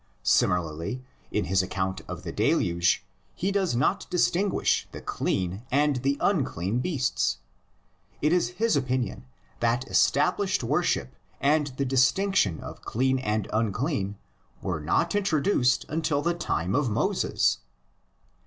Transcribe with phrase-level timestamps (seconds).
[0.23, 3.05] Similarly, in his account of the Deluge,
[3.35, 7.37] he does not distinguish the clean and the unclean beasts.
[8.19, 9.25] It is his opinion
[9.59, 14.17] that established worship and the distinction of clean and unclean
[14.59, 17.59] were not introduced until the time of Moses.